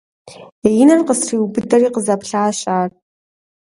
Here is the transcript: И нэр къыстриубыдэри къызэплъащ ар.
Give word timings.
И 0.81 0.83
нэр 0.87 1.01
къыстриубыдэри 1.07 1.89
къызэплъащ 1.93 2.59
ар. 2.77 2.89